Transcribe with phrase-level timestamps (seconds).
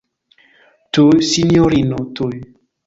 [0.99, 2.45] Tuj, sinjorino, tuj.